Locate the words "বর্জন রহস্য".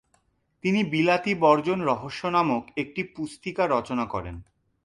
1.35-2.21